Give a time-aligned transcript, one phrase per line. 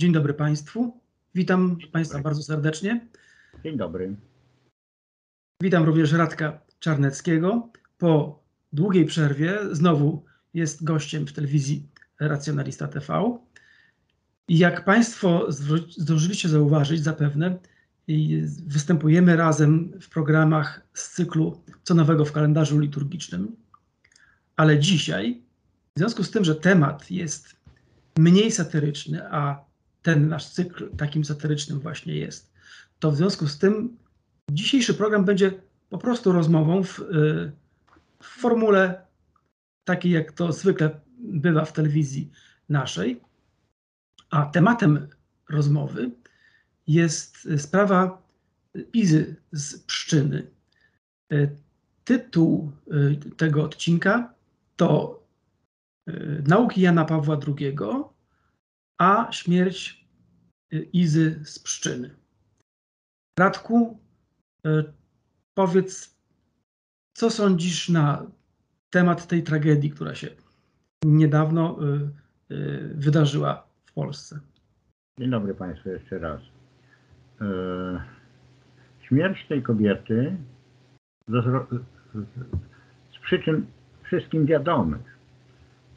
[0.00, 1.00] Dzień dobry Państwu.
[1.34, 3.06] Witam Państwa bardzo serdecznie.
[3.64, 4.16] Dzień dobry.
[5.62, 7.68] Witam również Radka Czarneckiego.
[7.98, 11.88] Po długiej przerwie znowu jest gościem w telewizji
[12.20, 13.38] Racjonalista TV.
[14.48, 15.46] Jak Państwo
[15.98, 17.58] zdążyliście zauważyć zapewne,
[18.66, 23.56] występujemy razem w programach z cyklu Co nowego w kalendarzu liturgicznym.
[24.56, 25.42] Ale dzisiaj,
[25.96, 27.56] w związku z tym, że temat jest
[28.18, 29.73] mniej satyryczny, a
[30.04, 32.52] ten nasz cykl takim satyrycznym właśnie jest,
[32.98, 33.96] to w związku z tym
[34.50, 35.52] dzisiejszy program będzie
[35.90, 37.00] po prostu rozmową w,
[38.22, 39.06] w formule
[39.84, 42.30] takiej, jak to zwykle bywa w telewizji
[42.68, 43.20] naszej.
[44.30, 45.08] A tematem
[45.50, 46.10] rozmowy
[46.86, 48.22] jest sprawa
[48.92, 50.46] Izy z Pszczyny.
[52.04, 52.72] Tytuł
[53.36, 54.34] tego odcinka
[54.76, 55.22] to
[56.46, 57.76] Nauki Jana Pawła II,
[58.98, 60.06] a śmierć
[60.92, 62.10] Izy z Pszczyny.
[63.38, 63.98] Radku,
[65.54, 66.18] powiedz,
[67.16, 68.26] co sądzisz na
[68.90, 70.28] temat tej tragedii, która się
[71.04, 71.78] niedawno
[72.94, 74.40] wydarzyła w Polsce?
[75.20, 76.40] Dzień dobry Państwu jeszcze raz.
[79.02, 80.36] Śmierć tej kobiety
[83.12, 83.66] z przyczyn
[84.02, 85.18] wszystkim wiadomych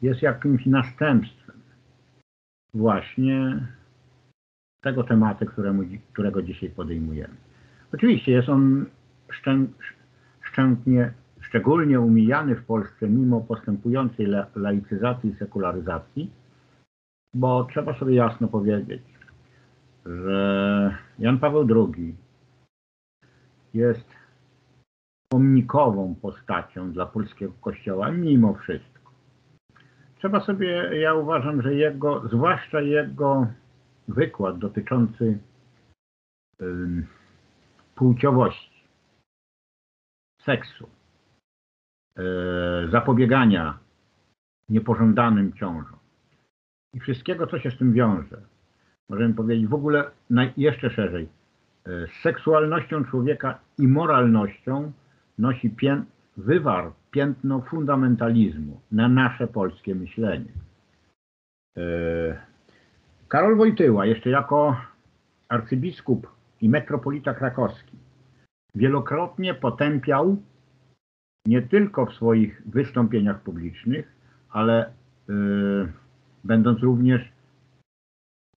[0.02, 1.47] jest jakimś następstwem
[2.74, 3.66] właśnie
[4.80, 7.34] tego tematu, któremu, którego dzisiaj podejmujemy.
[7.94, 8.86] Oczywiście jest on
[10.40, 16.30] szczętnie, szczególnie umijany w Polsce mimo postępującej laicyzacji i sekularyzacji,
[17.34, 19.02] bo trzeba sobie jasno powiedzieć,
[20.06, 22.14] że Jan Paweł II
[23.74, 24.08] jest
[25.28, 28.97] pomnikową postacią dla polskiego kościoła mimo wszystko.
[30.18, 33.46] Trzeba sobie, ja uważam, że jego, zwłaszcza jego
[34.08, 35.38] wykład dotyczący
[37.94, 38.84] płciowości,
[40.42, 40.88] seksu,
[42.16, 42.22] e,
[42.90, 43.78] zapobiegania
[44.68, 45.98] niepożądanym ciążom
[46.94, 48.42] i wszystkiego, co się z tym wiąże,
[49.08, 50.10] możemy powiedzieć w ogóle
[50.56, 51.28] jeszcze szerzej,
[51.86, 54.92] z e, seksualnością człowieka i moralnością
[55.38, 56.04] nosi pię
[56.36, 60.52] wywar piętno fundamentalizmu na nasze polskie myślenie.
[61.76, 61.82] E,
[63.28, 64.76] Karol Wojtyła, jeszcze jako
[65.48, 66.26] arcybiskup
[66.60, 67.96] i metropolita krakowski,
[68.74, 70.36] wielokrotnie potępiał
[71.46, 74.12] nie tylko w swoich wystąpieniach publicznych,
[74.50, 74.92] ale
[75.28, 75.92] yy,
[76.44, 77.32] będąc również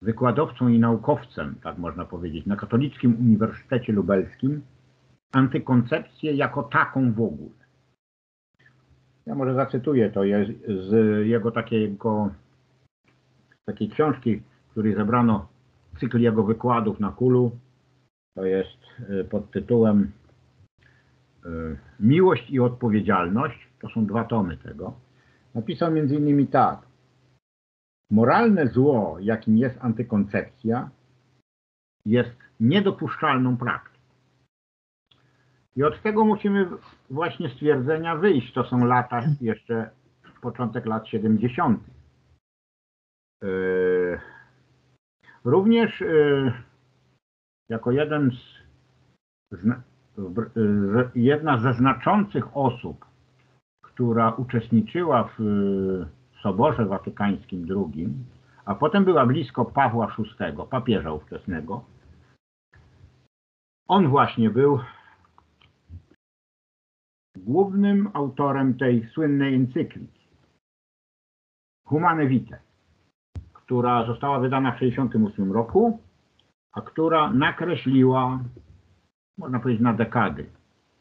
[0.01, 4.62] wykładowcą i naukowcem, tak można powiedzieć, na Katolickim Uniwersytecie Lubelskim,
[5.31, 7.60] antykoncepcję jako taką w ogóle.
[9.25, 10.21] Ja może zacytuję to
[10.67, 10.91] z
[11.27, 12.29] jego takiego,
[13.65, 15.47] takiej książki, której zebrano
[15.99, 17.51] cykl jego wykładów na Kulu.
[18.35, 18.77] To jest
[19.09, 20.11] y, pod tytułem
[21.45, 23.67] y, Miłość i odpowiedzialność.
[23.81, 24.93] To są dwa tomy tego.
[25.55, 26.79] Napisał między innymi tak.
[28.11, 30.89] Moralne zło, jakim jest antykoncepcja,
[32.05, 33.91] jest niedopuszczalną praktyką.
[35.75, 36.67] I od tego musimy
[37.09, 38.53] właśnie stwierdzenia wyjść.
[38.53, 39.89] To są lata, jeszcze
[40.41, 41.83] początek lat 70.
[43.41, 44.19] Yy,
[45.45, 46.53] również yy,
[47.69, 48.61] jako jeden z,
[51.15, 53.05] jedna ze znaczących osób,
[53.83, 55.41] która uczestniczyła w
[56.41, 58.09] Soborze Watykańskim II,
[58.65, 61.83] a potem była blisko Pawła VI, papieża ówczesnego.
[63.88, 64.79] On właśnie był
[67.38, 70.28] głównym autorem tej słynnej encykliki
[71.86, 72.59] Humane Vitae,
[73.53, 76.00] która została wydana w 1968 roku,
[76.72, 78.40] a która nakreśliła,
[79.38, 80.46] można powiedzieć, na dekady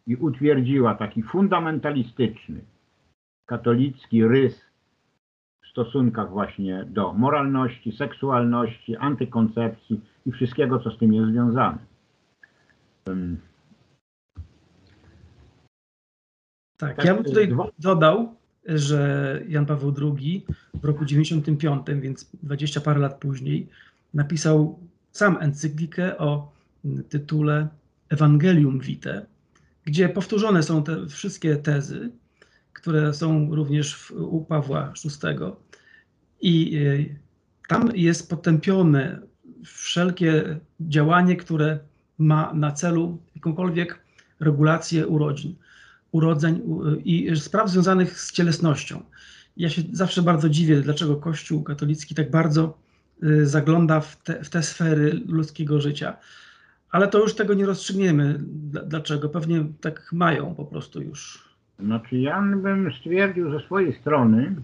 [0.06, 2.60] i utwierdziła taki fundamentalistyczny,
[3.46, 4.64] katolicki rys
[5.64, 11.78] w stosunkach właśnie do moralności, seksualności, antykoncepcji i wszystkiego, co z tym jest związane.
[16.80, 18.34] Tak, tak, ja bym tutaj dodał,
[18.66, 23.68] że Jan Paweł II w roku 95, więc 20 parę lat później,
[24.14, 24.78] napisał
[25.12, 26.52] sam encyklikę o
[27.08, 27.68] tytule
[28.08, 29.26] Evangelium Vitae,
[29.84, 32.10] gdzie powtórzone są te wszystkie tezy,
[32.72, 35.36] które są również w, u Pawła VI.
[36.40, 37.16] I y,
[37.68, 39.20] tam jest potępione
[39.64, 41.78] wszelkie działanie, które
[42.18, 43.98] ma na celu jakąkolwiek
[44.40, 45.54] regulację urodzin,
[46.12, 46.62] urodzeń
[47.04, 49.02] i spraw związanych z cielesnością.
[49.56, 52.78] Ja się zawsze bardzo dziwię, dlaczego Kościół katolicki tak bardzo
[53.42, 56.16] zagląda w te, w te sfery ludzkiego życia.
[56.90, 58.38] Ale to już tego nie rozstrzygniemy.
[58.86, 59.28] Dlaczego?
[59.28, 61.48] Pewnie tak mają po prostu już.
[61.78, 64.56] Znaczy ja bym stwierdził ze swojej strony,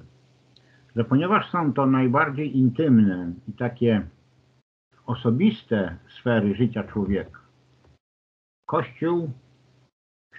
[0.96, 4.06] że ponieważ są to najbardziej intymne i takie
[5.06, 7.40] osobiste sfery życia człowieka,
[8.66, 9.32] Kościół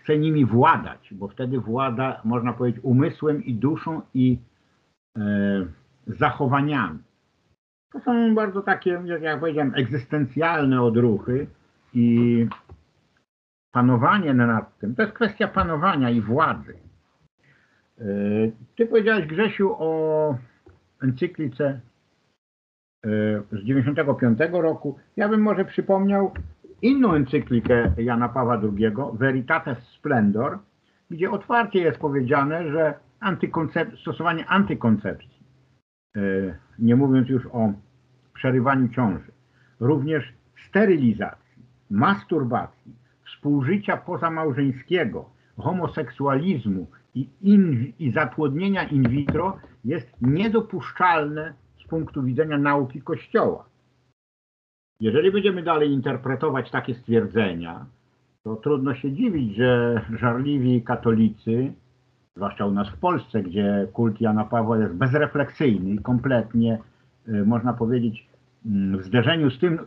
[0.07, 4.37] chce nimi władać, bo wtedy włada, można powiedzieć, umysłem i duszą i
[5.17, 5.21] e,
[6.07, 6.99] zachowaniami.
[7.91, 11.47] To są bardzo takie, jak ja powiedziałem, egzystencjalne odruchy
[11.93, 12.47] i
[13.71, 16.73] panowanie nad tym, to jest kwestia panowania i władzy.
[17.99, 18.03] E,
[18.75, 20.37] ty powiedziałeś, Grzesiu, o
[21.01, 21.79] encyklice
[23.05, 23.09] e,
[23.51, 24.99] z 95 roku.
[25.17, 26.33] Ja bym może przypomniał
[26.81, 30.59] inną encyklikę Jana Pawła II, Veritates Splendor,
[31.09, 35.43] gdzie otwarcie jest powiedziane, że antykoncep stosowanie antykoncepcji,
[36.15, 36.21] e,
[36.79, 37.73] nie mówiąc już o
[38.33, 39.31] przerywaniu ciąży,
[39.79, 40.33] również
[40.69, 42.95] sterylizacji, masturbacji,
[43.25, 51.53] współżycia pozamałżeńskiego, homoseksualizmu i, in, i zapłodnienia in vitro jest niedopuszczalne
[51.83, 53.65] z punktu widzenia nauki Kościoła.
[54.99, 57.85] Jeżeli będziemy dalej interpretować takie stwierdzenia,
[58.43, 61.73] to trudno się dziwić, że żarliwi katolicy,
[62.35, 66.79] zwłaszcza u nas w Polsce, gdzie kult Jana Pawła jest bezrefleksyjny i kompletnie,
[67.27, 68.27] y, można powiedzieć,
[68.65, 69.79] mm, w zderzeniu z tym,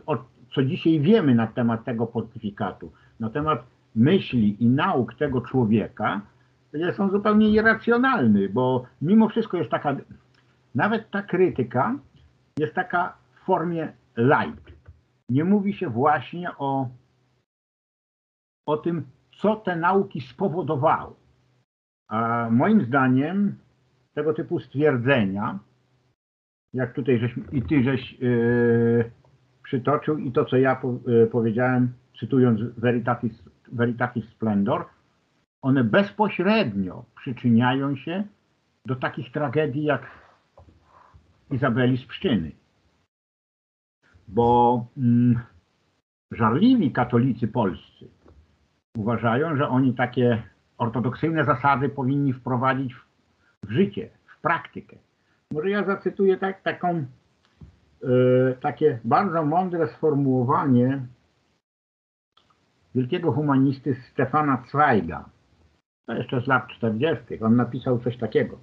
[0.55, 3.63] co dzisiaj wiemy na temat tego pontyfikatu, na temat
[3.95, 6.21] myśli i nauk tego człowieka,
[6.97, 9.95] są zupełnie irracjonalny, bo mimo wszystko jest taka,
[10.75, 11.95] nawet ta krytyka
[12.57, 14.70] jest taka w formie light
[15.31, 16.89] nie mówi się właśnie o,
[18.65, 19.05] o tym,
[19.37, 21.15] co te nauki spowodowały.
[22.07, 23.57] A moim zdaniem
[24.13, 25.59] tego typu stwierdzenia,
[26.73, 29.11] jak tutaj żeś, i ty żeś yy,
[29.63, 34.85] przytoczył i to, co ja po, yy, powiedziałem, cytując Veritatis, Veritatis Splendor,
[35.61, 38.23] one bezpośrednio przyczyniają się
[38.85, 40.01] do takich tragedii jak
[41.51, 42.60] Izabeli z Pszczyny
[44.31, 45.39] bo mm,
[46.31, 48.07] żarliwi katolicy polscy
[48.97, 50.43] uważają, że oni takie
[50.77, 53.05] ortodoksyjne zasady powinni wprowadzić w,
[53.67, 54.97] w życie, w praktykę.
[55.51, 57.05] Może ja zacytuję tak, taką, e,
[58.61, 61.01] takie bardzo mądre sformułowanie
[62.95, 65.25] wielkiego humanisty Stefana Zweiga,
[66.05, 67.43] to jeszcze z lat 40.
[67.43, 68.57] On napisał coś takiego.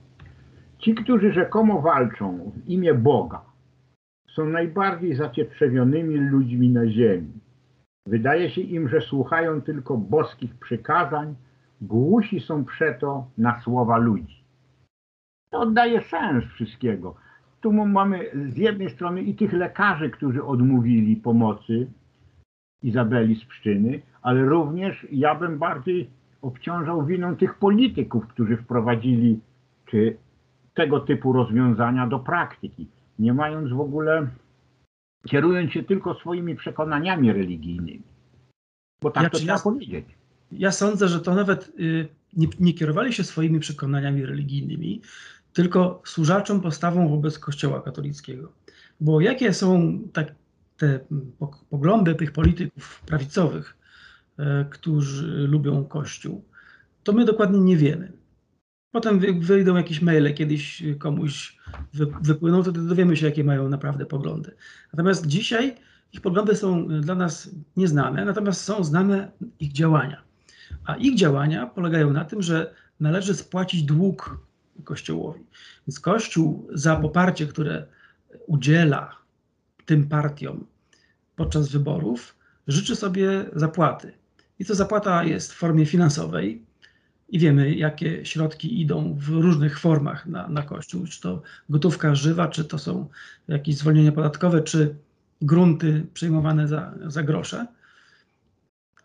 [0.78, 3.40] Ci, którzy rzekomo walczą w imię Boga,
[4.38, 7.32] są najbardziej zacietrzewionymi ludźmi na ziemi.
[8.06, 11.34] Wydaje się im, że słuchają tylko boskich przykazań,
[11.80, 14.44] głusi są przeto na słowa ludzi.
[15.50, 17.14] To oddaje sens wszystkiego.
[17.60, 21.86] Tu mamy z jednej strony i tych lekarzy, którzy odmówili pomocy
[22.82, 26.10] Izabeli z Pszczyny, ale również ja bym bardziej
[26.42, 29.40] obciążał winą tych polityków, którzy wprowadzili
[29.86, 30.16] czy
[30.74, 32.88] tego typu rozwiązania do praktyki
[33.18, 34.28] nie mając w ogóle,
[35.26, 38.02] kierując się tylko swoimi przekonaniami religijnymi.
[39.02, 40.06] Bo tak ja, to trzeba ja, powiedzieć.
[40.52, 45.02] Ja sądzę, że to nawet y, nie, nie kierowali się swoimi przekonaniami religijnymi,
[45.52, 48.52] tylko służaczą postawą wobec Kościoła katolickiego.
[49.00, 50.34] Bo jakie są tak,
[50.76, 51.00] te
[51.70, 53.76] poglądy tych polityków prawicowych,
[54.38, 56.44] e, którzy lubią Kościół,
[57.02, 58.12] to my dokładnie nie wiemy.
[58.98, 61.58] Potem wyjdą jakieś maile, kiedyś komuś
[62.22, 64.54] wypłyną, to dowiemy się, jakie mają naprawdę poglądy.
[64.92, 65.74] Natomiast dzisiaj
[66.12, 70.22] ich poglądy są dla nas nieznane, natomiast są znane ich działania.
[70.84, 74.46] A ich działania polegają na tym, że należy spłacić dług
[74.84, 75.46] Kościołowi.
[75.86, 77.86] Więc Kościół za poparcie, które
[78.46, 79.16] udziela
[79.86, 80.66] tym partiom
[81.36, 82.36] podczas wyborów,
[82.68, 84.12] życzy sobie zapłaty.
[84.58, 86.67] I to zapłata jest w formie finansowej,
[87.28, 92.48] i wiemy, jakie środki idą w różnych formach na, na Kościół, czy to gotówka żywa,
[92.48, 93.08] czy to są
[93.48, 94.94] jakieś zwolnienia podatkowe, czy
[95.42, 97.66] grunty przejmowane za, za grosze.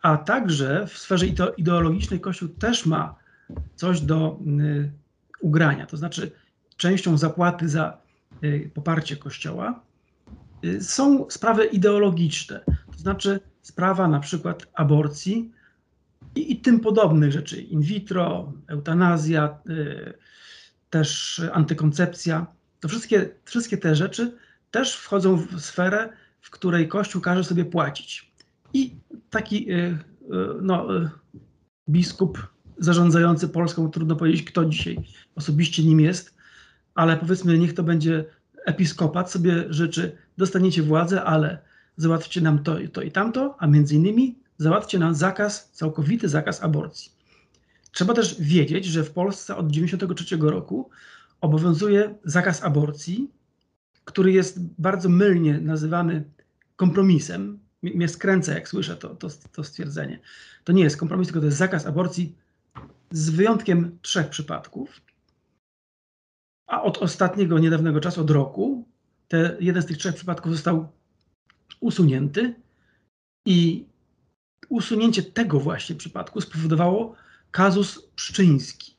[0.01, 1.25] A także w sferze
[1.57, 3.15] ideologicznej Kościół też ma
[3.75, 4.91] coś do y,
[5.41, 6.31] ugrania, to znaczy
[6.77, 7.97] częścią zapłaty za
[8.43, 9.79] y, poparcie Kościoła
[10.65, 15.51] y, są sprawy ideologiczne, to znaczy sprawa na przykład aborcji,
[16.35, 17.61] i, i tym podobnych rzeczy.
[17.61, 20.13] In vitro, eutanazja, y,
[20.89, 22.47] też antykoncepcja.
[22.79, 24.37] To wszystkie, wszystkie te rzeczy
[24.71, 26.09] też wchodzą w sferę,
[26.41, 28.33] w której Kościół każe sobie płacić.
[28.73, 28.95] I
[29.29, 29.97] taki y, y,
[30.61, 31.09] no, y,
[31.89, 32.47] biskup
[32.77, 34.97] zarządzający Polską, trudno powiedzieć, kto dzisiaj
[35.35, 36.35] osobiście nim jest,
[36.95, 38.25] ale powiedzmy, niech to będzie
[38.65, 41.59] episkopat sobie życzy, dostaniecie władzę, ale
[41.97, 47.11] załatwcie nam to, to i tamto, a między innymi załatwcie nam zakaz, całkowity zakaz aborcji.
[47.91, 50.89] Trzeba też wiedzieć, że w Polsce od 1993 roku
[51.41, 53.31] obowiązuje zakaz aborcji,
[54.05, 56.23] który jest bardzo mylnie nazywany
[56.75, 57.59] kompromisem.
[57.83, 60.19] Mnie skręca, jak słyszę to, to, to stwierdzenie.
[60.63, 62.35] To nie jest kompromis, tylko to jest zakaz aborcji
[63.11, 65.01] z wyjątkiem trzech przypadków.
[66.67, 68.87] A od ostatniego, niedawnego czasu, od roku,
[69.27, 70.87] te, jeden z tych trzech przypadków został
[71.79, 72.55] usunięty
[73.45, 73.85] i
[74.69, 77.15] usunięcie tego właśnie przypadku spowodowało
[77.51, 78.95] kazus pszczyński.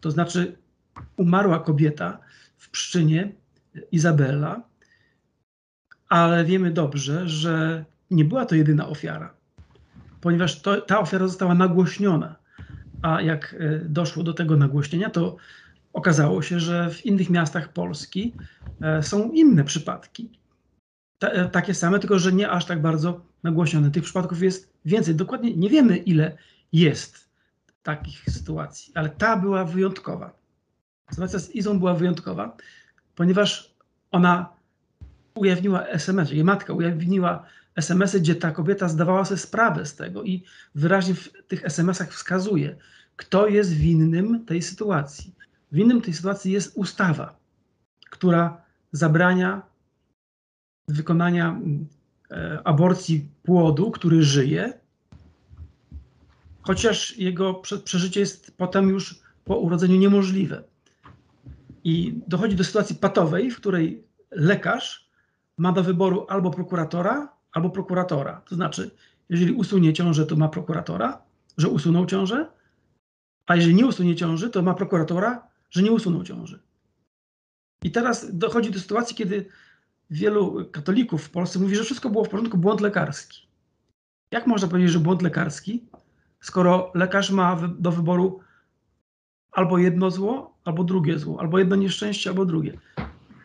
[0.00, 0.56] To znaczy
[1.16, 2.18] umarła kobieta
[2.56, 3.32] w Pszczynie,
[3.92, 4.62] Izabela,
[6.08, 9.34] ale wiemy dobrze, że nie była to jedyna ofiara,
[10.20, 12.36] ponieważ to, ta ofiara została nagłośniona.
[13.02, 15.36] A jak e, doszło do tego nagłośnienia, to
[15.92, 18.34] okazało się, że w innych miastach Polski
[18.80, 20.30] e, są inne przypadki.
[21.20, 23.90] E, takie same, tylko że nie aż tak bardzo nagłośnione.
[23.90, 25.14] Tych przypadków jest więcej.
[25.14, 26.36] Dokładnie nie wiemy, ile
[26.72, 27.28] jest
[27.82, 30.38] takich sytuacji, ale ta była wyjątkowa.
[31.10, 32.56] Sytuacja z Izą była wyjątkowa,
[33.14, 33.74] ponieważ
[34.10, 34.52] ona
[35.34, 40.44] ujawniła SMS, jej matka ujawniła SMS-y, gdzie ta kobieta zdawała sobie sprawę z tego i
[40.74, 42.76] wyraźnie w tych SMS-ach wskazuje,
[43.16, 45.34] kto jest winnym tej sytuacji.
[45.72, 47.38] Winnym tej sytuacji jest ustawa,
[48.10, 49.62] która zabrania
[50.88, 51.60] wykonania
[52.64, 54.80] aborcji płodu, który żyje,
[56.62, 57.54] chociaż jego
[57.84, 60.64] przeżycie jest potem już po urodzeniu niemożliwe.
[61.84, 65.10] I dochodzi do sytuacji patowej, w której lekarz
[65.58, 68.42] ma do wyboru albo prokuratora, albo prokuratora.
[68.48, 68.90] To znaczy,
[69.28, 71.22] jeżeli usunie ciążę, to ma prokuratora,
[71.58, 72.46] że usunął ciążę,
[73.46, 76.60] a jeżeli nie usunie ciąży, to ma prokuratora, że nie usunął ciąży.
[77.82, 79.46] I teraz dochodzi do sytuacji, kiedy
[80.10, 83.48] wielu katolików w Polsce mówi, że wszystko było w porządku, błąd lekarski.
[84.30, 85.86] Jak można powiedzieć, że błąd lekarski,
[86.40, 88.40] skoro lekarz ma do wyboru
[89.52, 92.78] albo jedno zło, albo drugie zło, albo jedno nieszczęście, albo drugie.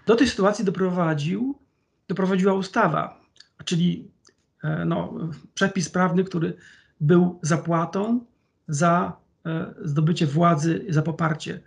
[0.05, 1.59] Do tej sytuacji doprowadził,
[2.07, 3.21] doprowadziła ustawa,
[3.65, 4.11] czyli
[4.63, 5.13] e, no,
[5.53, 6.57] przepis prawny, który
[7.01, 8.25] był zapłatą
[8.67, 11.61] za e, zdobycie władzy, za poparcie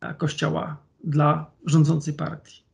[0.00, 2.65] e, Kościoła dla rządzącej partii.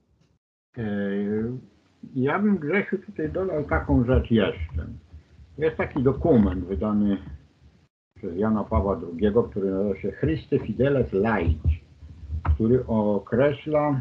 [2.14, 4.86] Ja bym Grzesiu tutaj dodał taką rzecz jeszcze.
[5.58, 7.18] Jest taki dokument wydany
[8.16, 11.84] przez Jana Pawła II, który nazywa się Christe Fideles Laici,
[12.54, 14.00] który określa,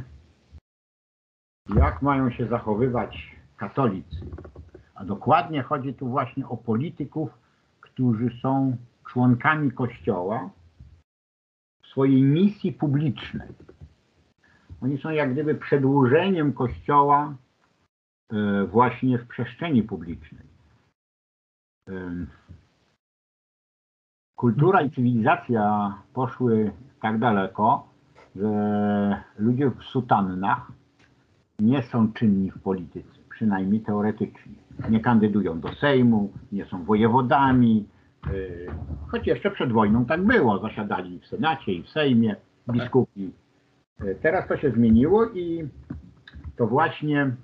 [1.76, 4.26] jak mają się zachowywać katolicy.
[4.96, 7.30] A dokładnie chodzi tu właśnie o polityków,
[7.82, 10.50] którzy są członkami Kościoła
[11.84, 13.50] w swojej misji publicznej.
[14.82, 17.36] Oni są jak gdyby przedłużeniem Kościoła
[18.34, 20.52] e, właśnie w przestrzeni publicznej.
[24.36, 26.72] Kultura i cywilizacja poszły
[27.02, 27.88] tak daleko,
[28.36, 30.72] że ludzie w sutannach
[31.60, 34.54] nie są czynni w polityce, przynajmniej teoretycznie.
[34.90, 37.86] Nie kandydują do Sejmu, nie są wojewodami,
[38.28, 38.68] y,
[39.08, 40.60] choć jeszcze przed wojną tak było.
[40.60, 42.36] Zasiadali w Senacie i w Sejmie
[42.72, 43.32] biskupi.
[44.22, 45.70] Teraz to się zmieniło i
[46.56, 47.36] to właśnie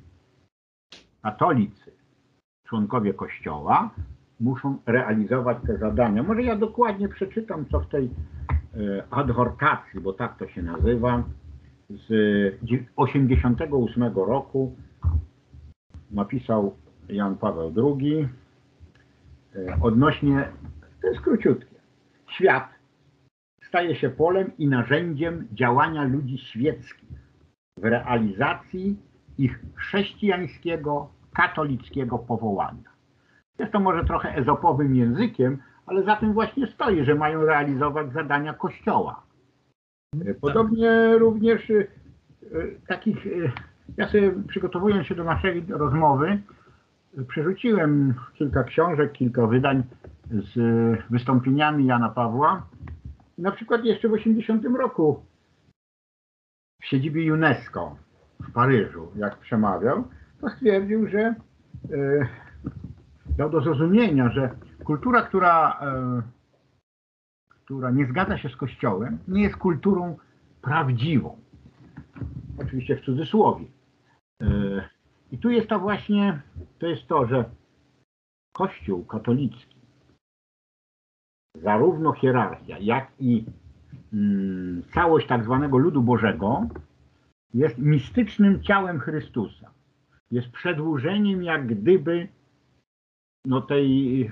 [1.24, 1.92] katolicy,
[2.68, 3.90] członkowie Kościoła,
[4.40, 6.24] muszą realizować te zadania.
[6.24, 8.10] Może ja dokładnie przeczytam, co w tej e,
[9.10, 11.24] adhortacji, bo tak to się nazywa,
[11.90, 12.10] z
[12.96, 14.76] 88 roku
[16.12, 16.76] napisał
[17.10, 18.28] Jan Paweł II
[19.56, 20.50] e, odnośnie,
[21.02, 21.76] to jest króciutkie,
[22.28, 22.77] świat
[23.78, 27.10] staje się polem i narzędziem działania ludzi świeckich
[27.78, 28.98] w realizacji
[29.38, 32.90] ich chrześcijańskiego, katolickiego powołania.
[33.60, 38.54] Jest to może trochę ezopowym językiem, ale za tym właśnie stoi, że mają realizować zadania
[38.54, 39.24] Kościoła.
[40.42, 41.20] Podobnie tak.
[41.20, 41.88] również y,
[42.44, 43.52] y, takich, y,
[43.98, 46.42] ja sobie przygotowując się do naszej rozmowy,
[47.28, 49.84] przerzuciłem kilka książek, kilka wydań
[50.32, 50.54] z
[51.10, 52.64] wystąpieniami Jana Pawła.
[53.38, 55.26] Na przykład jeszcze w 80 roku
[56.82, 57.98] w siedzibie UNESCO
[58.40, 60.08] w Paryżu, jak przemawiał,
[60.42, 61.36] to stwierdził, że
[63.38, 66.22] dał do zrozumienia, że kultura, która, e,
[67.66, 70.18] która nie zgadza się z Kościołem, nie jest kulturą
[70.62, 71.38] prawdziwą.
[72.58, 73.66] Oczywiście w cudzysłowie.
[74.42, 74.48] E,
[75.32, 76.42] I tu jest to właśnie,
[76.80, 77.50] to jest to, że
[78.54, 79.77] Kościół katolicki,
[81.56, 83.46] zarówno hierarchia, jak i
[84.14, 86.68] mm, całość tak zwanego ludu Bożego
[87.54, 89.72] jest mistycznym ciałem Chrystusa.
[90.32, 92.28] Jest przedłużeniem jak gdyby
[93.46, 94.32] no, tej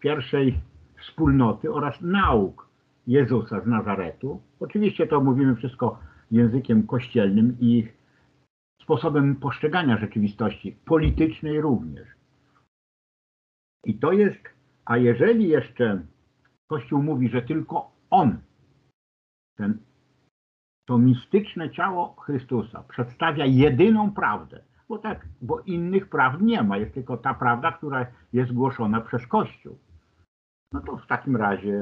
[0.00, 0.60] pierwszej
[1.00, 2.68] wspólnoty oraz nauk
[3.06, 4.42] Jezusa z Nazaretu.
[4.60, 5.98] Oczywiście to mówimy wszystko
[6.30, 7.88] językiem kościelnym i
[8.82, 12.08] sposobem postrzegania rzeczywistości, politycznej również.
[13.84, 14.40] I to jest,
[14.84, 16.02] a jeżeli jeszcze
[16.70, 18.38] Kościół mówi, że tylko On,
[19.56, 19.78] ten,
[20.88, 26.94] to mistyczne ciało Chrystusa przedstawia jedyną prawdę, bo tak, bo innych prawd nie ma, jest
[26.94, 29.78] tylko ta prawda, która jest głoszona przez Kościół.
[30.72, 31.80] No to w takim razie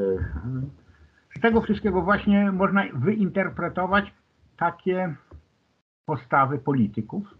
[1.36, 4.14] z tego wszystkiego właśnie można wyinterpretować
[4.56, 5.14] takie
[6.06, 7.34] postawy polityków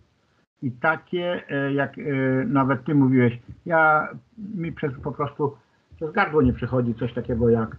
[0.63, 2.03] i takie, e, jak e,
[2.47, 5.57] nawet ty mówiłeś, ja mi przez, po prostu
[5.99, 7.77] przez gardło nie przychodzi coś takiego jak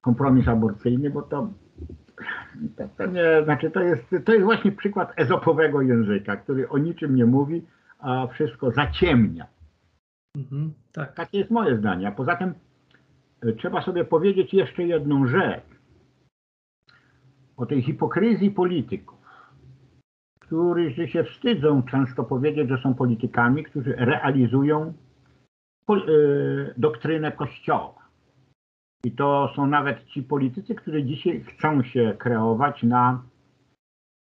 [0.00, 1.48] kompromis aborcyjny, bo to,
[2.76, 7.16] to, to nie, znaczy to jest, to jest właśnie przykład ezopowego języka, który o niczym
[7.16, 7.62] nie mówi,
[7.98, 9.46] a wszystko zaciemnia.
[10.36, 11.14] Mhm, tak.
[11.14, 12.08] Takie jest moje zdanie.
[12.08, 12.54] A poza tym
[13.42, 15.64] e, trzeba sobie powiedzieć jeszcze jedną rzecz
[17.56, 19.22] o tej hipokryzji polityków
[20.52, 24.92] którzy się wstydzą często powiedzieć, że są politykami, którzy realizują
[26.76, 28.02] doktrynę Kościoła.
[29.04, 33.22] I to są nawet ci politycy, którzy dzisiaj chcą się kreować na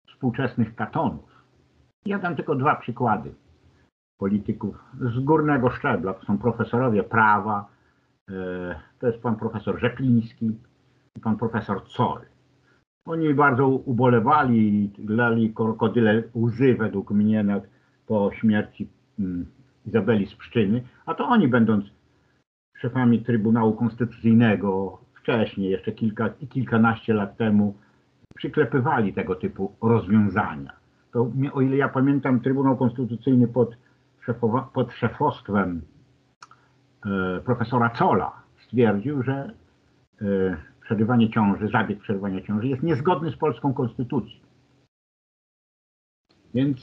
[0.08, 1.44] współczesnych katonów.
[2.06, 3.34] Ja dam tylko dwa przykłady
[4.18, 6.14] polityków z górnego szczebla.
[6.14, 7.68] To są profesorowie prawa,
[8.30, 10.58] e, to jest pan profesor Rzepliński
[11.16, 12.20] i pan profesor Coll.
[13.06, 17.44] Oni bardzo ubolewali, lali krokodyle łzy według mnie
[18.06, 18.88] po śmierci
[19.18, 19.46] mm,
[19.86, 21.84] Izabeli z Pszczyny, a to oni będąc
[22.76, 27.74] szefami Trybunału Konstytucyjnego wcześniej, jeszcze kilka, kilkanaście lat temu,
[28.36, 30.72] przyklepywali tego typu rozwiązania.
[31.12, 33.76] To, o ile ja pamiętam, Trybunał Konstytucyjny pod,
[34.26, 35.82] szefowa, pod szefostwem
[37.06, 38.32] e, profesora Cola
[38.66, 39.52] stwierdził, że
[40.20, 44.40] e, przerywanie ciąży, zabieg przerywania ciąży jest niezgodny z polską konstytucją.
[46.54, 46.80] Więc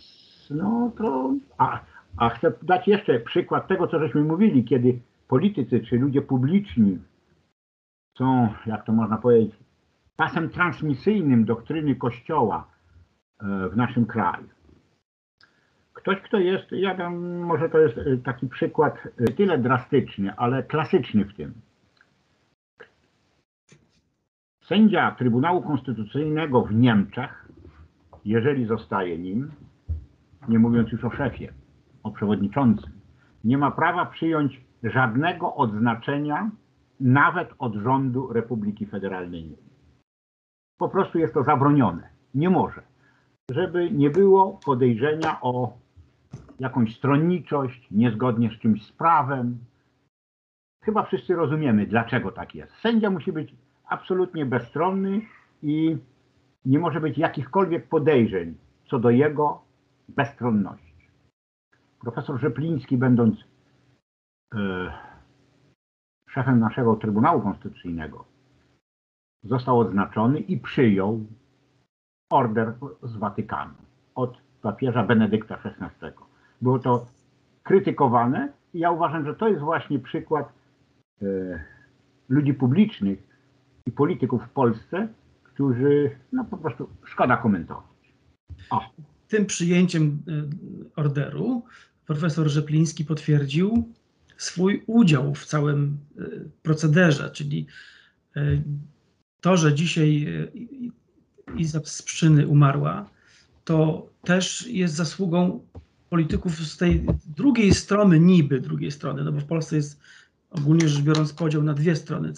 [0.55, 1.33] no to...
[1.57, 1.79] A,
[2.17, 6.99] a chcę dać jeszcze przykład tego, co żeśmy mówili, kiedy politycy czy ludzie publiczni
[8.17, 9.55] są, jak to można powiedzieć,
[10.15, 12.67] pasem transmisyjnym doktryny Kościoła
[13.39, 14.47] e, w naszym kraju.
[15.93, 20.63] Ktoś, kto jest, ja dam, może to jest e, taki przykład nie tyle drastyczny, ale
[20.63, 21.53] klasyczny w tym.
[24.61, 27.49] Sędzia Trybunału Konstytucyjnego w Niemczech,
[28.25, 29.51] jeżeli zostaje nim,
[30.47, 31.53] nie mówiąc już o szefie,
[32.03, 32.91] o przewodniczącym,
[33.43, 36.51] nie ma prawa przyjąć żadnego odznaczenia
[36.99, 39.59] nawet od rządu Republiki Federalnej Niemiec.
[40.77, 42.09] Po prostu jest to zabronione.
[42.35, 42.81] Nie może.
[43.51, 45.73] Żeby nie było podejrzenia o
[46.59, 49.57] jakąś stronniczość, niezgodnie z czymś z prawem.
[50.83, 52.73] Chyba wszyscy rozumiemy, dlaczego tak jest.
[52.73, 55.21] Sędzia musi być absolutnie bezstronny
[55.63, 55.97] i
[56.65, 58.55] nie może być jakichkolwiek podejrzeń
[58.89, 59.61] co do jego
[60.09, 60.82] bezstronności.
[62.03, 63.35] Profesor Rzepliński, będąc
[64.55, 64.57] e,
[66.29, 68.25] szefem naszego Trybunału Konstytucyjnego,
[69.43, 71.25] został odznaczony i przyjął
[72.31, 73.73] order z Watykanu
[74.15, 76.07] od papieża Benedykta XVI.
[76.61, 77.05] Było to
[77.63, 80.53] krytykowane i ja uważam, że to jest właśnie przykład
[81.21, 81.25] e,
[82.29, 83.33] ludzi publicznych,
[83.85, 85.07] i polityków w Polsce,
[85.43, 88.13] którzy no po prostu szkoda komentować.
[88.69, 88.81] O.
[89.27, 91.63] Tym przyjęciem y, orderu
[92.05, 93.93] profesor Rzepliński potwierdził
[94.37, 97.67] swój udział w całym y, procederze, czyli
[98.37, 98.63] y,
[99.41, 100.27] to, że dzisiaj
[101.57, 103.09] Iza z Pszczyny umarła,
[103.63, 105.65] to też jest zasługą
[106.09, 107.05] polityków z tej
[107.37, 109.99] drugiej strony, niby drugiej strony, no bo w Polsce jest
[110.49, 112.33] ogólnie rzecz biorąc podział na dwie strony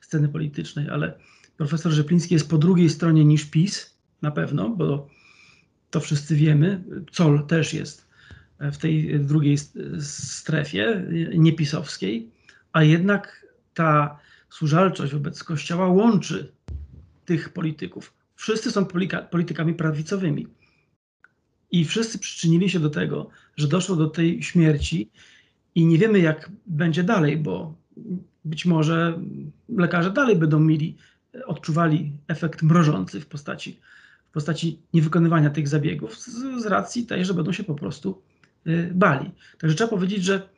[0.00, 1.18] sceny politycznej, ale
[1.56, 5.08] profesor Rzepliński jest po drugiej stronie niż PiS, na pewno, bo
[5.90, 6.84] to wszyscy wiemy.
[7.12, 8.09] Col też jest
[8.60, 9.58] w tej drugiej
[10.00, 11.02] strefie,
[11.34, 12.30] niepisowskiej,
[12.72, 14.18] a jednak ta
[14.50, 16.52] służalczość wobec Kościoła łączy
[17.24, 18.14] tych polityków.
[18.36, 18.86] Wszyscy są
[19.30, 20.46] politykami prawicowymi.
[21.70, 25.10] I wszyscy przyczynili się do tego, że doszło do tej śmierci
[25.74, 27.74] i nie wiemy, jak będzie dalej, bo
[28.44, 29.20] być może
[29.68, 30.96] lekarze dalej będą mieli,
[31.46, 33.80] odczuwali efekt mrożący w postaci,
[34.30, 38.22] w postaci niewykonywania tych zabiegów z, z racji tej, że będą się po prostu
[38.92, 39.30] bali.
[39.58, 40.48] Także trzeba powiedzieć, że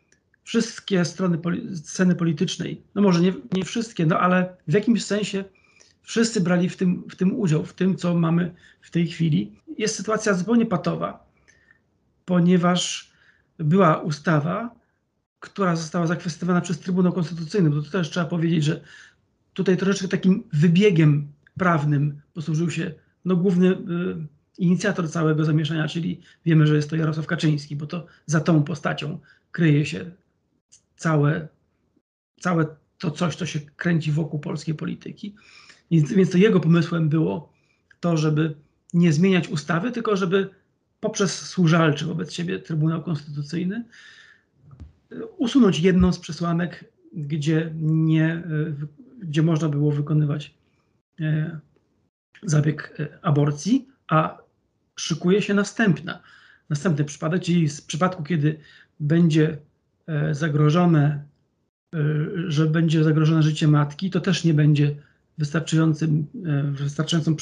[0.44, 5.44] wszystkie strony poli sceny politycznej, no może nie, nie wszystkie, no ale w jakimś sensie
[6.02, 9.52] Wszyscy brali w tym, w tym udział, w tym, co mamy w tej chwili.
[9.78, 11.26] Jest sytuacja zupełnie patowa,
[12.24, 13.12] ponieważ
[13.58, 14.74] była ustawa,
[15.40, 18.80] która została zakwestionowana przez Trybunał Konstytucyjny, bo to też trzeba powiedzieć, że
[19.52, 23.76] tutaj troszeczkę takim wybiegiem prawnym posłużył się no, główny y,
[24.58, 29.18] inicjator całego zamieszania, czyli wiemy, że jest to Jarosław Kaczyński, bo to za tą postacią
[29.52, 30.10] kryje się
[30.96, 31.48] całe,
[32.40, 32.66] całe
[32.98, 35.34] to coś, co się kręci wokół polskiej polityki.
[35.90, 37.52] Więc, więc to jego pomysłem było
[38.00, 38.54] to, żeby
[38.94, 40.50] nie zmieniać ustawy, tylko żeby
[41.00, 43.84] poprzez służalczy wobec siebie Trybunał Konstytucyjny
[45.38, 48.42] usunąć jedną z przesłanek, gdzie, nie,
[49.22, 50.54] gdzie można było wykonywać
[51.20, 51.58] e,
[52.42, 54.41] zabieg e, aborcji, a
[54.96, 56.20] szykuje się następna.
[56.70, 58.58] Następny przypadek, czyli w przypadku, kiedy
[59.00, 59.58] będzie
[60.06, 61.24] e, zagrożone,
[62.46, 64.94] że będzie zagrożone życie matki, to też nie będzie
[65.38, 66.26] wystarczającym,
[66.72, 67.36] wystarczającą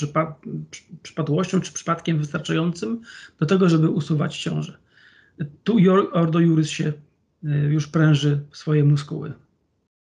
[1.03, 3.01] przypadłością czy przypadkiem wystarczającym
[3.41, 4.79] do tego, żeby usuwać ciążę.
[5.65, 5.77] Tu
[6.13, 6.93] Ordo Juris się
[7.69, 9.33] już pręży swoje muskuły.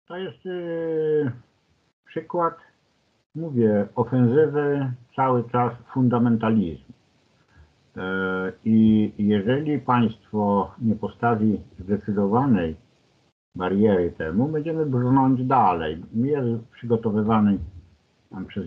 [0.08, 1.32] To jest yy,
[2.06, 2.58] przykład,
[3.36, 6.95] mówię, ofensywy cały czas fundamentalizmu.
[7.96, 8.02] Yy,
[8.66, 12.76] I jeżeli państwo nie postawi zdecydowanej
[13.56, 16.04] bariery temu, będziemy brnąć dalej.
[16.14, 17.58] Jest przygotowywany
[18.48, 18.66] przez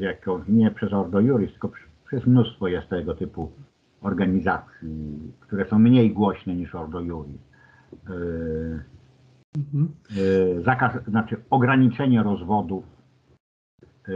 [0.49, 1.71] nie przez Ordo Juris, tylko
[2.07, 3.51] przez mnóstwo jest tego typu
[4.03, 7.49] organizacji, które są mniej głośne niż Ordo Juris
[9.57, 10.63] mhm.
[10.65, 12.85] zakaz, znaczy ograniczenie rozwodów,
[14.09, 14.13] e,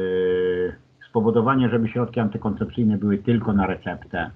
[1.11, 4.31] spowodowanie, żeby środki antykoncepcyjne były tylko na receptę.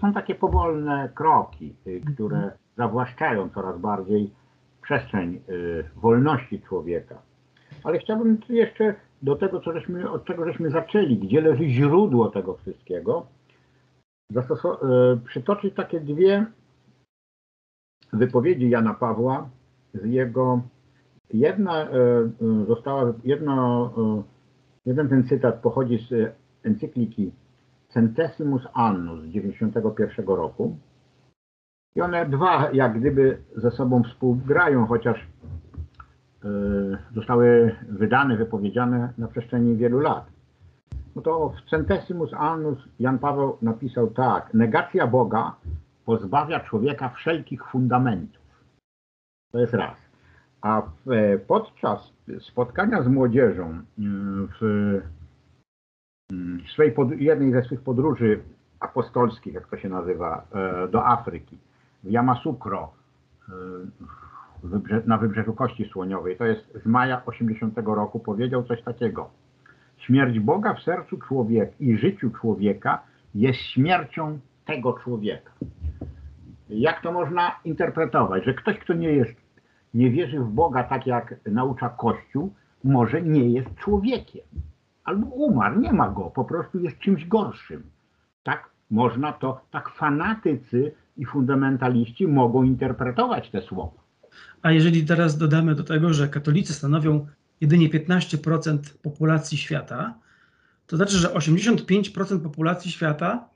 [0.00, 2.52] Są takie powolne kroki, e, które mhm.
[2.76, 4.30] zawłaszczają coraz bardziej
[4.82, 5.40] przestrzeń
[5.96, 7.22] wolności człowieka.
[7.84, 12.54] Ale chciałbym jeszcze do tego, co żeśmy, od czego żeśmy zaczęli, gdzie leży źródło tego
[12.54, 13.26] wszystkiego,
[15.24, 16.46] przytoczyć takie dwie
[18.12, 19.48] wypowiedzi Jana Pawła
[19.94, 20.62] z jego
[21.32, 21.88] jedna
[22.68, 24.22] została, jedno, e,
[24.86, 26.32] jeden ten cytat pochodzi z
[26.62, 27.32] encykliki
[27.96, 30.78] Centesimus Annus z 91 roku
[31.94, 35.26] i one dwa jak gdyby ze sobą współgrają, chociaż
[37.14, 40.26] zostały wydane, wypowiedziane na przestrzeni wielu lat.
[41.14, 45.56] No to w Centesimus Annus Jan Paweł napisał tak, negacja Boga
[46.04, 48.42] pozbawia człowieka wszelkich fundamentów.
[49.52, 49.96] To jest raz.
[50.62, 55.00] A e, podczas spotkania z młodzieżą mm, w
[56.30, 58.40] mm, swej jednej ze swych podróży
[58.80, 61.58] apostolskich, jak to się nazywa, e, do Afryki,
[62.04, 62.92] w Yamasukro,
[63.48, 63.52] e,
[65.06, 69.30] na wybrzeżu Kości Słoniowej, to jest z maja 80 roku, powiedział coś takiego.
[69.98, 73.02] Śmierć Boga w sercu człowieka i życiu człowieka
[73.34, 75.52] jest śmiercią tego człowieka.
[76.68, 78.44] Jak to można interpretować?
[78.44, 79.34] Że ktoś, kto nie jest,
[79.94, 82.52] nie wierzy w Boga tak jak naucza Kościół,
[82.84, 84.44] może nie jest człowiekiem.
[85.06, 87.82] Albo umarł, nie ma go, po prostu jest czymś gorszym.
[88.42, 94.02] Tak można to, tak fanatycy i fundamentaliści mogą interpretować te słowa.
[94.62, 97.26] A jeżeli teraz dodamy do tego, że katolicy stanowią
[97.60, 100.14] jedynie 15% populacji świata,
[100.86, 103.48] to znaczy, że 85% populacji świata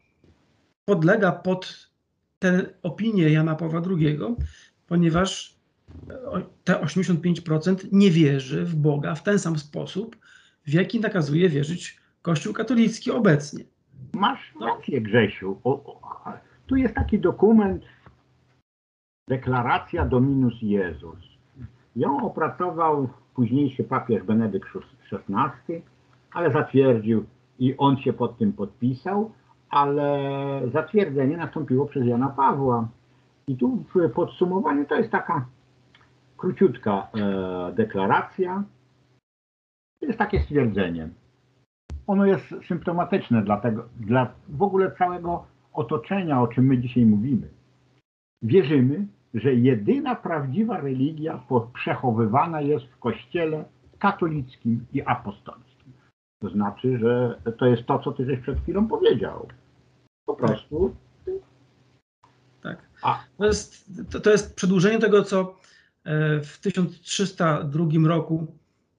[0.84, 1.90] podlega pod
[2.38, 4.18] te opinie Jana Pawła II,
[4.86, 5.54] ponieważ
[6.64, 10.16] te 85% nie wierzy w Boga w ten sam sposób,
[10.66, 13.64] w jaki nakazuje wierzyć Kościół katolicki obecnie.
[14.14, 14.66] Masz no.
[14.66, 15.60] rację, Grzesiu.
[15.64, 16.00] O, o,
[16.66, 17.82] tu jest taki dokument,
[19.28, 21.18] deklaracja Dominus Jezus.
[21.96, 24.68] Ją opracował późniejszy papież Benedykt
[25.12, 25.82] XVI,
[26.32, 27.24] ale zatwierdził
[27.58, 29.32] i on się pod tym podpisał
[29.70, 32.88] ale zatwierdzenie nastąpiło przez Jana Pawła.
[33.46, 35.46] I tu w podsumowaniu to jest taka
[36.36, 38.62] króciutka e, deklaracja.
[40.00, 41.08] To jest takie stwierdzenie.
[42.06, 47.48] Ono jest symptomatyczne dla, tego, dla w ogóle całego otoczenia, o czym my dzisiaj mówimy.
[48.42, 51.42] Wierzymy, że jedyna prawdziwa religia
[51.74, 53.64] przechowywana jest w Kościele
[53.98, 55.92] katolickim i apostolskim.
[56.42, 59.48] To znaczy, że to jest to, co ty żeś przed chwilą powiedział.
[60.26, 60.96] Po prostu.
[62.62, 62.88] Tak.
[63.02, 63.24] A.
[63.38, 65.56] To, jest, to, to jest przedłużenie tego, co
[66.04, 68.46] e, w 1302 roku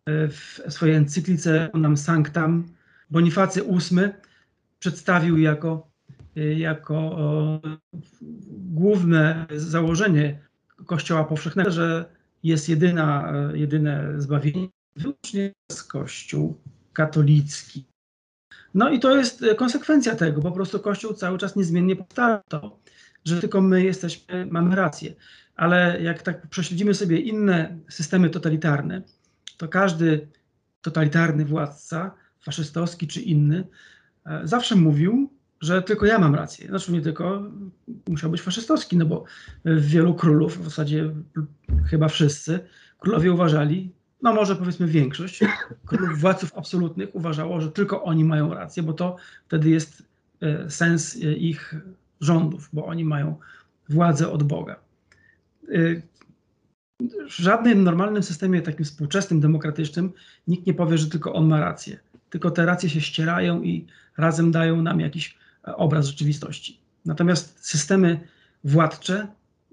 [0.07, 2.67] w swojej encyklice Nam Sanctam
[3.09, 4.09] Bonifacy VIII
[4.79, 5.87] przedstawił jako,
[6.37, 7.17] e, jako
[8.51, 10.39] główne założenie
[10.85, 12.05] Kościoła Powszechnego, że
[12.43, 16.61] jest jedyna, jedyne zbawienie wyłącznie z Kościół
[16.93, 17.85] katolicki.
[18.73, 20.41] No i to jest konsekwencja tego.
[20.41, 22.79] Po prostu Kościół cały czas niezmiennie powtarza to,
[23.25, 25.13] że tylko my jesteśmy, mamy rację.
[25.55, 29.01] Ale jak tak prześledzimy sobie inne systemy totalitarne,
[29.62, 30.28] to każdy
[30.82, 32.12] totalitarny władca,
[32.43, 33.67] faszystowski czy inny,
[34.26, 35.30] e, zawsze mówił,
[35.62, 36.67] że tylko ja mam rację.
[36.67, 37.43] Znaczy nie tylko,
[38.08, 39.24] musiał być faszystowski, no bo
[39.65, 41.12] wielu królów, w zasadzie
[41.89, 42.60] chyba wszyscy,
[43.00, 45.39] królowie uważali, no może powiedzmy większość
[45.86, 49.15] królów, władców absolutnych uważało, że tylko oni mają rację, bo to
[49.47, 50.04] wtedy jest
[50.41, 51.76] e, sens e, ich
[52.21, 53.36] rządów, bo oni mają
[53.89, 54.80] władzę od Boga.
[57.29, 60.11] W żadnym normalnym systemie, takim współczesnym, demokratycznym,
[60.47, 61.99] nikt nie powie, że tylko on ma rację.
[62.29, 63.87] Tylko te racje się ścierają i
[64.17, 65.37] razem dają nam jakiś
[65.67, 66.79] e, obraz rzeczywistości.
[67.05, 68.19] Natomiast systemy
[68.63, 69.27] władcze,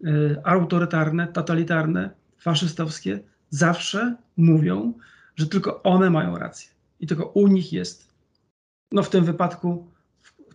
[0.04, 0.08] e,
[0.44, 4.92] autorytarne, totalitarne, faszystowskie zawsze mówią,
[5.36, 6.70] że tylko one mają rację.
[7.00, 8.08] I tylko u nich jest,
[8.92, 9.88] no w tym wypadku,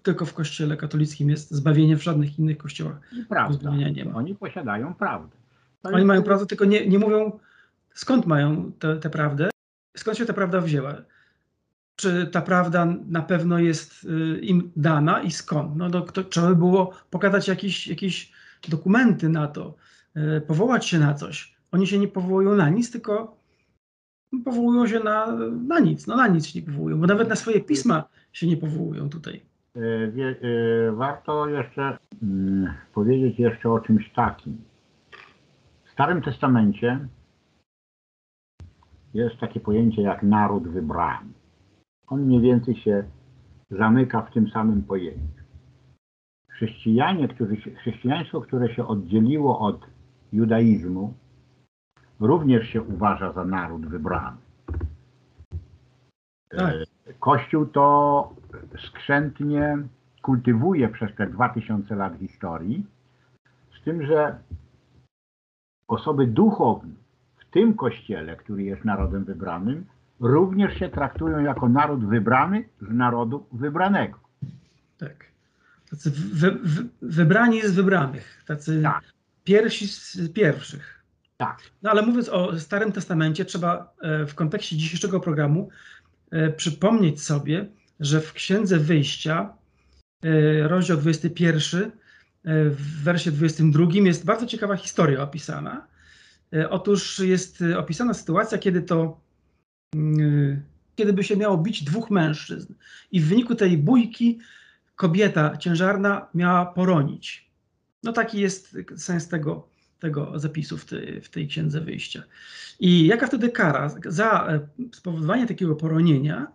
[0.03, 4.15] tylko w kościele katolickim jest zbawienie, w żadnych innych kościołach I zbawienia nie ma.
[4.15, 5.42] Oni posiadają prawdę.
[5.84, 7.39] Oni mają prawdę, tylko nie, nie mówią,
[7.93, 9.50] skąd mają tę prawdę,
[9.98, 10.96] skąd się ta prawda wzięła.
[11.96, 15.76] Czy ta prawda na pewno jest y, im dana i skąd?
[15.76, 18.32] No to, to trzeba by było pokazać jakieś, jakieś
[18.69, 19.76] dokumenty na to,
[20.17, 21.56] y, powołać się na coś.
[21.72, 23.38] Oni się nie powołują na nic, tylko
[24.46, 26.08] powołują się na, na nic.
[26.08, 29.41] No na nic się nie powołują, bo nawet na swoje pisma się nie powołują tutaj.
[29.76, 34.58] Y, warto jeszcze mm, powiedzieć jeszcze o czymś takim
[35.93, 37.08] Starym Testamencie
[39.13, 41.34] jest takie pojęcie jak naród wybrany.
[42.08, 43.03] On mniej więcej się
[43.69, 45.43] zamyka w tym samym pojęciu.
[46.47, 49.82] Chrześcijanie, którzy chrześcijaństwo, które się oddzieliło od
[50.32, 51.13] judaizmu,
[52.19, 54.38] również się uważa za naród wybrany.
[56.49, 56.75] Tak.
[57.08, 58.29] E, Kościół to
[58.88, 59.77] skrzętnie
[60.21, 62.86] kultywuje przez te 2000 lat historii,
[63.79, 64.39] z tym, że
[65.88, 66.93] osoby duchowne
[67.38, 69.86] w tym kościele, który jest narodem wybranym,
[70.19, 74.19] również się traktują jako naród wybrany z narodu wybranego.
[74.98, 75.26] Tak.
[75.89, 79.04] Tacy wy, wy, wybrani z wybranych, tacy tak.
[79.43, 81.04] pierwsi z pierwszych.
[81.38, 81.60] Tak.
[81.82, 85.69] No ale mówiąc o Starym Testamencie, trzeba e, w kontekście dzisiejszego programu
[86.32, 87.65] e, przypomnieć sobie,
[88.00, 89.54] że w Księdze Wyjścia,
[90.24, 91.91] e, rozdział 21,
[92.45, 95.88] w wersie 22 jest bardzo ciekawa historia opisana.
[96.53, 99.21] E, otóż jest e, opisana sytuacja, kiedy to,
[99.95, 100.62] mm,
[100.95, 102.73] kiedy by się miało bić dwóch mężczyzn
[103.12, 104.39] i w wyniku tej bójki
[104.95, 107.49] kobieta ciężarna miała poronić.
[108.03, 109.67] No taki jest sens tego,
[109.99, 112.23] tego zapisu w, tej, w tej księdze wyjścia.
[112.79, 113.95] I jaka wtedy kara?
[114.06, 116.47] Za e, spowodowanie takiego poronienia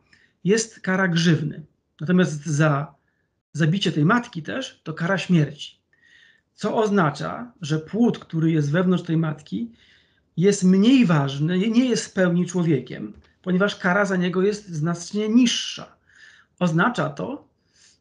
[0.44, 1.62] jest kara grzywny.
[2.00, 2.94] Natomiast za
[3.52, 5.77] zabicie tej matki też to kara śmierci
[6.58, 9.70] co oznacza, że płód, który jest wewnątrz tej matki,
[10.36, 15.86] jest mniej ważny, nie jest w pełni człowiekiem, ponieważ kara za niego jest znacznie niższa.
[16.58, 17.44] Oznacza to,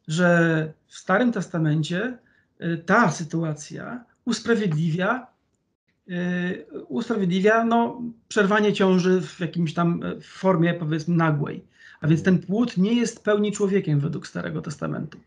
[0.08, 2.18] że w Starym Testamencie
[2.60, 5.26] y, ta sytuacja usprawiedliwia,
[6.10, 11.64] y, usprawiedliwia no, przerwanie ciąży w jakimś tam y, formie, powiedzmy, nagłej.
[12.00, 15.18] A więc ten płód nie jest w pełni człowiekiem według Starego Testamentu.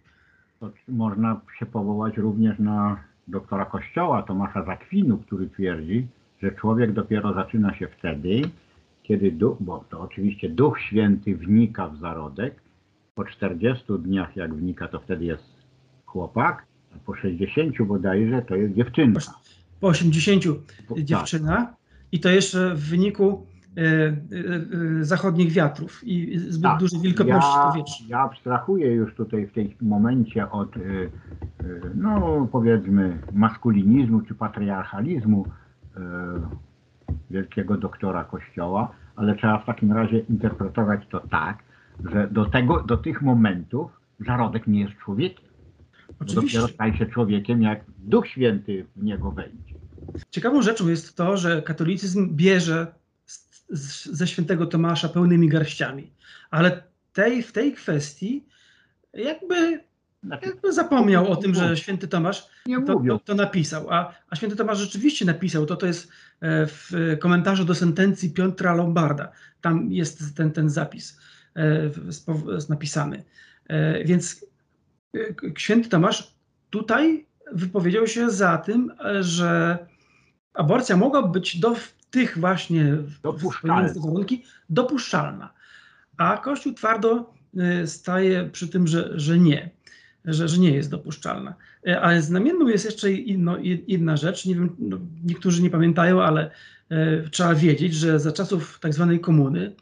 [0.88, 6.08] Można się powołać również na doktora Kościoła Tomasza Zakwinu, który twierdzi,
[6.44, 8.42] że człowiek dopiero zaczyna się wtedy,
[9.04, 12.62] kiedy duch, bo to oczywiście Duch Święty wnika w zarodek,
[13.16, 15.44] po 40 dniach jak wnika, to wtedy jest
[16.06, 16.66] chłopak,
[16.96, 19.20] a po 60 bodajże to jest dziewczyna.
[19.80, 20.44] Po 80
[20.98, 21.76] dziewczyna
[22.12, 23.46] i to jeszcze w wyniku
[25.02, 28.04] zachodnich wiatrów i zbyt tak, dużej wilgotności ja, powietrza.
[28.08, 30.76] Ja abstrahuję już tutaj w tym momencie od,
[31.96, 35.46] no powiedzmy, maskulinizmu czy patriarchalizmu
[37.30, 41.64] wielkiego doktora Kościoła, ale trzeba w takim razie interpretować to tak,
[42.12, 45.52] że do, tego, do tych momentów zarodek nie jest człowiekiem.
[46.20, 46.58] Oczywiście.
[46.58, 49.76] Dopiero staje się człowiekiem, jak Duch Święty w niego wejdzie.
[50.30, 52.88] Ciekawą rzeczą jest to, że katolicyzm bierze
[53.72, 56.14] ze świętego Tomasza pełnymi garściami.
[56.52, 58.46] Ale tej, w tej kwestii
[59.14, 59.84] jakby,
[60.42, 62.48] jakby zapomniał o tym, że święty Tomasz
[62.88, 63.90] to, to, to, napisał.
[63.90, 66.08] A, a święty Tomasz rzeczywiście napisał, to to jest
[66.42, 69.32] e, w komentarzu do sentencji Piotra Lombarda.
[69.62, 71.20] Tam jest ten, ten zapis
[71.56, 71.90] e,
[72.70, 73.24] napisany.
[73.68, 74.46] E, więc
[75.58, 76.36] święty Tomasz
[76.70, 79.78] tutaj wypowiedział się za tym, że
[80.54, 81.76] aborcja mogła być do
[82.12, 82.98] tych właśnie
[83.96, 85.54] warunki dopuszczalna.
[86.18, 87.34] A Kościół twardo
[87.86, 89.70] staje przy tym, że, że nie,
[90.26, 91.56] że, że nie jest dopuszczalna.
[92.02, 96.52] Ale znamienną jest jeszcze inno, inna rzecz, nie wiem, no, niektórzy nie pamiętają, ale
[96.90, 99.76] e, trzeba wiedzieć, że za czasów tak zwanej komuny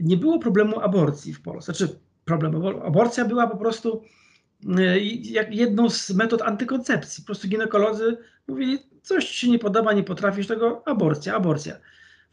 [0.00, 1.74] nie było problemu aborcji w Polsce.
[1.74, 4.02] Znaczy problem, aborcja była po prostu
[5.22, 7.22] jak jedną z metod antykoncepcji.
[7.22, 8.16] Po prostu ginekolodzy
[8.48, 11.76] mówili, coś ci się nie podoba, nie potrafisz tego, aborcja, aborcja.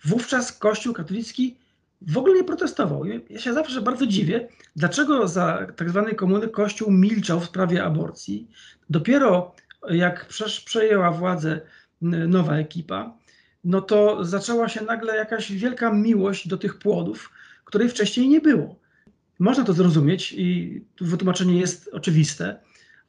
[0.06, 1.58] Wówczas Kościół katolicki
[2.02, 3.06] w ogóle nie protestował.
[3.30, 8.48] Ja się zawsze bardzo dziwię, dlaczego za tak zwanej komuny Kościół milczał w sprawie aborcji.
[8.90, 9.56] Dopiero
[9.90, 10.26] jak
[10.66, 11.62] przejęła władzę
[12.02, 13.14] nowa ekipa,
[13.64, 17.32] no to zaczęła się nagle jakaś wielka miłość do tych płodów,
[17.66, 18.81] której wcześniej nie było.
[19.42, 22.60] Można to zrozumieć i wytłumaczenie jest oczywiste,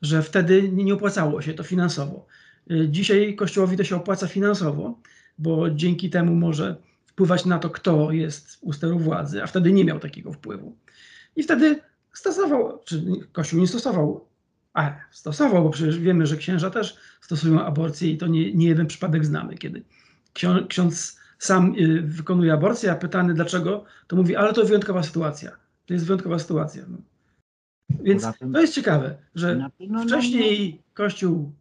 [0.03, 2.27] że wtedy nie opłacało się to finansowo.
[2.89, 4.99] Dzisiaj Kościołowi to się opłaca finansowo,
[5.39, 9.85] bo dzięki temu może wpływać na to, kto jest u steru władzy, a wtedy nie
[9.85, 10.77] miał takiego wpływu.
[11.37, 11.81] I wtedy
[12.13, 14.29] stosował, czy Kościół nie stosował,
[14.75, 18.87] a stosował, bo przecież wiemy, że księża też stosują aborcję i to nie, nie jeden
[18.87, 19.83] przypadek znamy, kiedy
[20.69, 25.62] ksiądz sam y, wykonuje aborcję, a pytany dlaczego, to mówi, ale to wyjątkowa sytuacja.
[25.87, 26.83] To jest wyjątkowa sytuacja.
[26.89, 26.99] No.
[28.03, 31.53] Więc to jest ciekawe, że no, no, wcześniej Kościół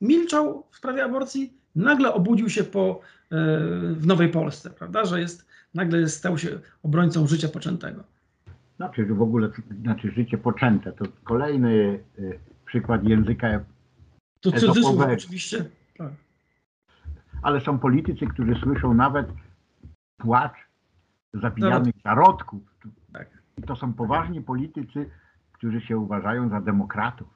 [0.00, 3.36] milczał w sprawie aborcji, nagle obudził się po, e,
[3.94, 8.04] w Nowej Polsce, prawda, że jest, nagle stał się obrońcą życia poczętego.
[8.76, 9.50] Znaczy, że w ogóle,
[9.82, 13.60] znaczy życie poczęte, to kolejny y, przykład języka
[14.40, 15.64] To cudzysłów oczywiście,
[15.96, 16.12] tak.
[17.42, 19.26] Ale są politycy, którzy słyszą nawet
[20.16, 20.56] płacz
[21.34, 22.62] zabijanych zarodków.
[23.58, 25.10] I to są poważni politycy,
[25.52, 27.28] którzy się uważają za demokratów.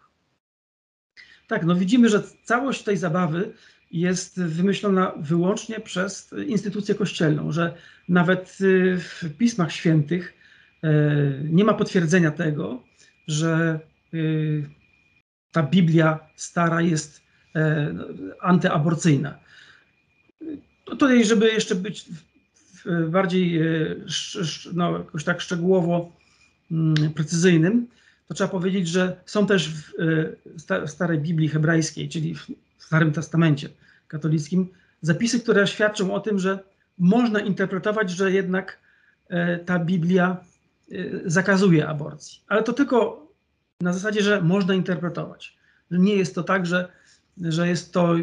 [1.49, 3.53] Tak, no widzimy, że całość tej zabawy
[3.91, 7.75] jest wymyślona wyłącznie przez instytucję kościelną, że
[8.09, 10.35] nawet y, w pismach świętych
[10.83, 10.91] e,
[11.45, 12.83] nie ma potwierdzenia tego,
[13.27, 13.81] że
[14.15, 14.71] y,
[15.53, 17.23] ta Biblia stara jest
[17.57, 17.95] e,
[18.41, 19.39] antyaborcyjna.
[20.85, 22.05] Tutaj, żeby jeszcze być
[23.09, 23.97] bardziej e,
[24.73, 26.13] no, jakoś tak szczegółowo
[26.71, 27.87] mm, precyzyjnym,
[28.29, 32.47] to trzeba powiedzieć, że są też w starej Biblii hebrajskiej, czyli w
[32.79, 33.69] Starym Testamencie,
[34.09, 34.69] katolickim
[35.03, 36.59] zapisy, które świadczą o tym, że
[36.99, 38.79] można interpretować, że jednak
[39.29, 40.37] e, ta Biblia
[40.93, 42.41] e, zakazuje aborcji.
[42.49, 43.27] Ale to tylko
[43.81, 45.57] na zasadzie, że można interpretować.
[45.91, 46.89] Nie jest to tak, że,
[47.41, 48.15] że jest to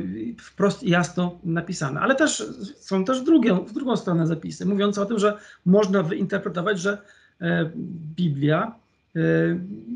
[0.42, 2.02] wprost jasno napisane.
[2.02, 2.44] Ale też
[2.80, 6.98] są też drugie, w drugą stronę zapisy, mówiące o tym, że można wyinterpretować, że
[7.42, 7.72] e,
[8.16, 8.76] Biblia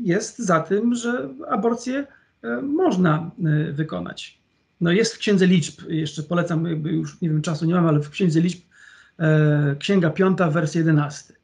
[0.02, 2.06] jest za tym, że aborcję
[2.62, 3.30] można
[3.72, 4.38] wykonać.
[4.80, 8.00] No jest w Księdze Liczb, jeszcze polecam, jakby już nie wiem, czasu nie mam, ale
[8.00, 8.60] w Księdze Liczb,
[9.18, 11.34] e, Księga 5, wers 11.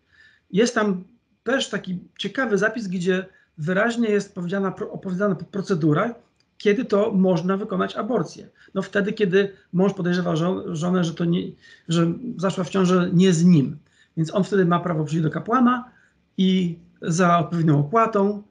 [0.50, 1.04] Jest tam
[1.44, 3.26] też taki ciekawy zapis, gdzie
[3.58, 6.14] wyraźnie jest powiedziana, opowiedziana procedura,
[6.60, 8.48] kiedy to można wykonać aborcję.
[8.74, 10.36] No wtedy, kiedy mąż podejrzewa
[10.72, 11.42] żonę, że, to nie,
[11.88, 13.78] że zaszła w ciąży nie z nim.
[14.16, 15.90] Więc on wtedy ma prawo przyjść do kapłana
[16.36, 18.42] i za odpowiednią opłatą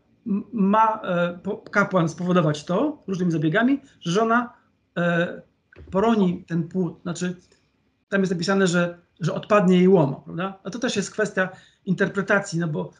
[0.54, 1.39] ma e,
[1.72, 4.54] kapłan spowodować to różnymi zabiegami, że żona
[4.98, 5.41] e,
[5.91, 7.36] poroni ten płód, znaczy
[8.10, 10.60] tam jest napisane, że, że odpadnie jej łono, prawda?
[10.63, 11.50] A to też jest kwestia
[11.86, 12.91] interpretacji, no bo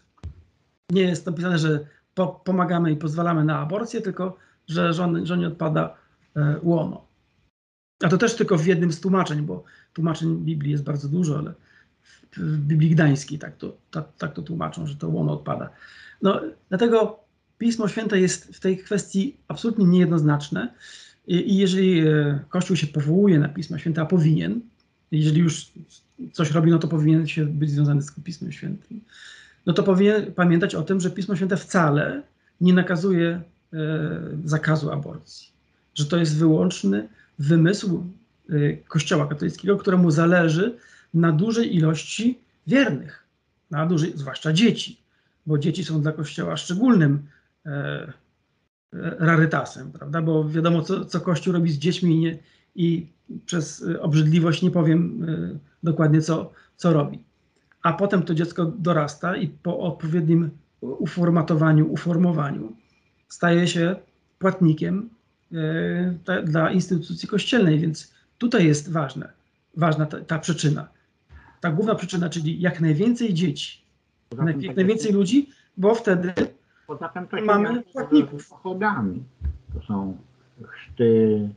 [0.90, 5.96] nie jest napisane, że po, pomagamy i pozwalamy na aborcję, tylko że żony, żonie odpada
[6.36, 7.06] e, łono.
[8.04, 11.54] A to też tylko w jednym z tłumaczeń, bo tłumaczeń Biblii jest bardzo dużo, ale
[12.32, 15.70] w, Biblii Gdańskiej tak to, tak, tak to tłumaczą, że to łono odpada.
[16.22, 17.20] No, dlatego
[17.58, 20.74] Pismo Święte jest w tej kwestii absolutnie niejednoznaczne.
[21.28, 24.62] I jeżeli e, Kościół się powołuje na Pismo Święte, a powinien,
[25.12, 25.72] jeżeli już
[26.32, 29.02] coś robi, no to powinien się być związany z Pismem Świętym,
[29.66, 32.22] no to powinien pamiętać o tym, że Pismo Święte wcale
[32.62, 33.42] nie nakazuje
[34.46, 35.48] zakazu aborcji.
[35.96, 37.08] Że to jest wyłączny
[37.40, 38.04] wymysł
[38.50, 40.78] e, Kościoła katolickiego, któremu zależy
[41.14, 43.24] na dużej ilości wiernych,
[43.72, 44.98] na dużej, zwłaszcza dzieci,
[45.46, 47.28] bo dzieci są dla Kościoła szczególnym
[49.20, 50.22] rarytasem, prawda?
[50.22, 52.38] Bo wiadomo, co, co Kościół robi z dziećmi nie,
[52.76, 53.08] i
[53.46, 57.24] przez obrzydliwość nie powiem y, dokładnie, co, co robi.
[57.84, 60.50] A potem to dziecko dorasta i po odpowiednim
[60.82, 62.74] uformatowaniu, uformowaniu
[63.30, 63.96] staje się
[64.40, 65.10] płatnikiem
[65.54, 69.32] y, dla instytucji kościelnej, więc tutaj jest ważne,
[69.78, 70.88] ważna ta, ta, przyczyna.
[71.62, 73.82] Ta główna przyczyna, czyli jak najwięcej dzieci,
[74.48, 76.34] jak, jak najwięcej ludzi, bo wtedy
[76.90, 78.50] Poza tym to mamy płatników.
[78.50, 79.24] Pochodami.
[79.74, 80.18] To są
[80.64, 81.50] chrzty,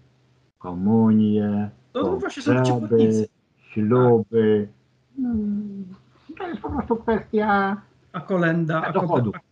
[0.58, 3.28] komunie, no to właśnie są ci płatnicy.
[3.72, 4.68] śluby.
[5.18, 5.34] No,
[6.38, 7.76] to jest po prostu kwestia
[8.12, 9.24] a kolenda, a, dochodu.
[9.24, 9.46] koperta,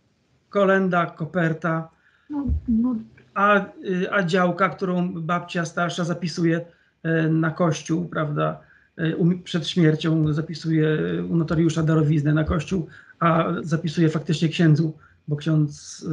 [0.49, 1.89] kolenda, koperta,
[2.31, 2.95] No, no,
[3.33, 6.65] a, y, a działka, którą babcia starsza zapisuje
[7.03, 8.59] e, na kościół, prawda,
[8.97, 9.13] e,
[9.43, 10.97] przed śmiercią zapisuje
[11.29, 12.87] u notariusza darowiznę na kościół,
[13.19, 14.93] a zapisuje faktycznie księdzu,
[15.27, 16.05] bo ksiądz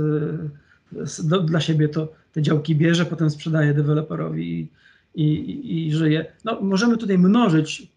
[1.02, 4.68] s- do, dla siebie to te działki bierze, potem sprzedaje deweloperowi
[5.14, 6.26] i, i, i żyje.
[6.44, 7.88] No, możemy tutaj mnożyć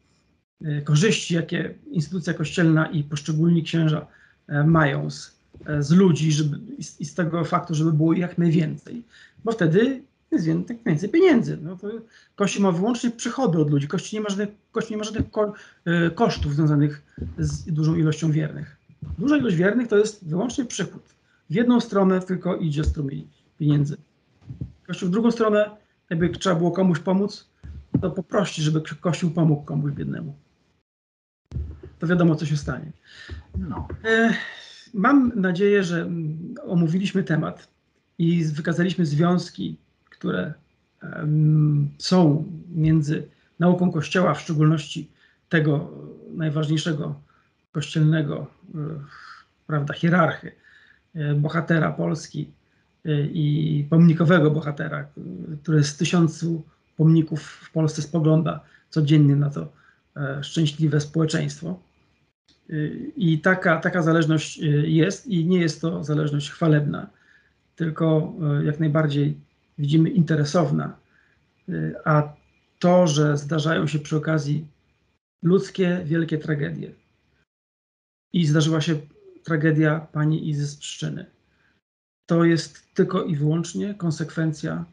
[0.66, 4.08] e, korzyści, jakie instytucja kościelna i poszczególni księża
[4.48, 5.32] e, mają z, e,
[5.80, 6.60] z ludzi żeby,
[7.00, 9.04] i, z, tego faktu, żeby było jak najwięcej,
[9.44, 10.02] bo wtedy
[10.32, 11.58] jest wię- tak więcej pieniędzy.
[11.62, 11.88] No to
[12.36, 13.88] Kościół ma wyłącznie przychody od ludzi.
[13.88, 14.50] Kościół nie ma żadnych,
[14.90, 15.54] nie ma żadnych ko,
[15.86, 17.02] e, kosztów związanych
[17.38, 18.78] z dużą ilością wiernych.
[19.18, 21.04] Duża ilość wiernych to jest wyłącznie przychód.
[21.50, 23.28] W jedną stronę tylko idzie strumień
[23.60, 23.98] pieniędzy.
[24.88, 25.70] Kościół w drugą stronę,
[26.10, 27.50] jakby trzeba było komuś pomóc,
[28.02, 30.36] to poprosi, żeby Kościół pomógł komuś biednemu.
[32.00, 32.92] To wiadomo, co się stanie.
[33.58, 33.88] no.
[34.06, 34.34] E,
[34.94, 37.68] Mam nadzieję, że mm, omówiliśmy temat
[38.18, 39.78] i wykazaliśmy związki,
[40.10, 40.54] które
[41.98, 43.28] są między
[43.60, 45.12] nauką Kościoła, w szczególności
[45.50, 45.92] tego
[46.34, 47.16] najważniejszego
[47.72, 48.78] kościelnego, e,
[49.68, 50.52] prawda, hierarchy,
[51.16, 52.52] e, bohatera Polski
[53.06, 55.08] e, i pomnikowego bohatera,
[55.62, 56.64] który z tysiącu
[56.98, 59.74] pomników w Polsce spogląda codziennie na to
[60.42, 61.80] szczęśliwe społeczeństwo.
[63.16, 67.10] I taka, taka zależność y, jest i nie jest to zależność chwalebna,
[67.76, 69.38] tylko y, jak najbardziej
[69.78, 70.98] widzimy interesowna.
[71.70, 72.34] Y, A
[72.80, 74.68] to, że zdarzają się przy okazji
[75.44, 76.92] ludzkie, wielkie tragedie.
[78.34, 79.00] I zdarzyła się
[79.44, 81.26] tragedia pani Izy z Pszczyny.
[82.26, 84.86] To jest tylko i wyłącznie konsekwencja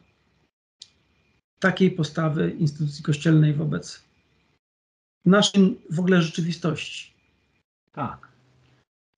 [1.59, 4.03] takiej postawy instytucji kościelnej wobec
[5.25, 7.18] naszej w ogóle rzeczywistości.
[7.99, 8.27] Tak.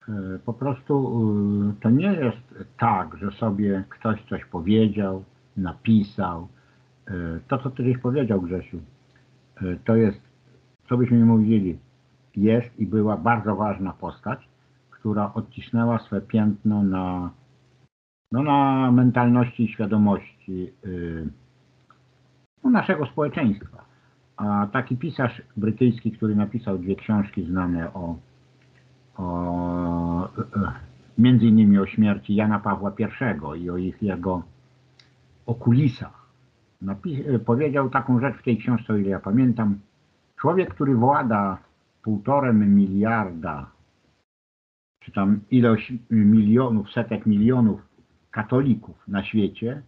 [0.10, 5.24] E, Po prostu e, to nie jest tak, że sobie ktoś coś powiedział,
[5.58, 6.48] napisał.
[7.08, 8.80] E, To, co ty powiedział, Grzesiu,
[9.86, 10.22] to jest,
[10.90, 11.80] co byśmy mówili,
[12.36, 14.50] jest i była bardzo ważna postać,
[14.92, 17.32] która odcisnęła swe piętno na,
[18.32, 20.74] no, na mentalności i świadomości
[22.64, 23.86] no, naszego społeczeństwa.
[24.38, 28.16] A taki pisarz brytyjski, który napisał dwie książki znane o
[29.22, 30.30] o,
[31.18, 32.92] między innymi o śmierci Jana Pawła
[33.56, 34.44] I i o ich jego
[35.46, 36.22] o kulisach.
[36.82, 39.80] Napi- e, powiedział taką rzecz w tej książce, o ile ja pamiętam.
[40.36, 41.58] Człowiek, który włada
[42.02, 43.72] półtorem miliarda,
[45.00, 47.82] czy tam ilość milionów, setek milionów
[48.32, 49.82] katolików na świecie,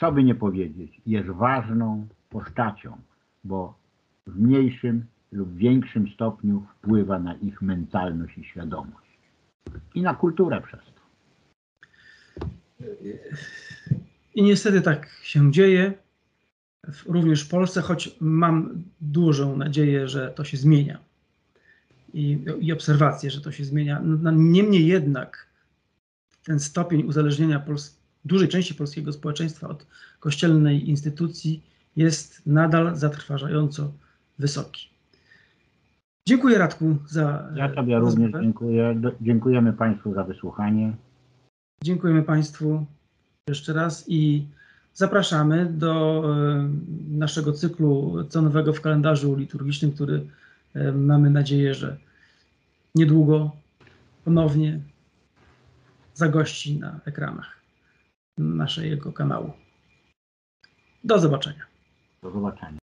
[0.00, 2.96] co by nie powiedzieć, jest ważną postacią,
[3.44, 3.74] bo
[4.26, 9.18] w mniejszym lub większym stopniu wpływa na ich mentalność i świadomość.
[9.94, 10.96] I na kulturę przez to.
[14.34, 15.92] I niestety tak się dzieje,
[17.06, 20.98] również w Polsce, choć mam dużą nadzieję, że to się zmienia.
[22.14, 24.00] I, i że to się zmienia.
[24.04, 25.46] No, Niemniej jednak
[26.44, 29.86] ten stopień uzależnienia Pols- dużej części polskiego społeczeństwa od
[30.20, 31.62] kościelnej instytucji
[31.96, 33.92] jest nadal zatrważająco
[34.38, 34.95] wysoki.
[36.28, 39.00] Dziękuję Radku za Ja Tobie również dziękuję.
[39.20, 40.96] Dziękujemy Państwu za wysłuchanie.
[41.84, 42.86] Dziękujemy Państwu
[43.48, 44.46] jeszcze raz i
[44.94, 46.68] zapraszamy do e,
[47.08, 50.26] naszego cyklu co nowego w kalendarzu liturgicznym, który
[50.74, 51.96] e, mamy nadzieję, że
[52.94, 53.50] niedługo
[54.24, 54.80] ponownie
[56.14, 57.60] zagości na ekranach
[58.38, 59.52] naszego kanału.
[61.04, 61.66] Do zobaczenia.
[62.22, 62.78] Do zobaczenia.